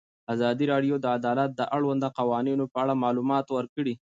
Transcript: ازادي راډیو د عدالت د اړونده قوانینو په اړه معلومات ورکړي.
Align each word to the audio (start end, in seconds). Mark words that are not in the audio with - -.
ازادي 0.33 0.65
راډیو 0.73 0.95
د 0.99 1.05
عدالت 1.17 1.49
د 1.55 1.61
اړونده 1.75 2.09
قوانینو 2.19 2.65
په 2.73 2.77
اړه 2.83 2.93
معلومات 3.03 3.45
ورکړي. 3.51 3.93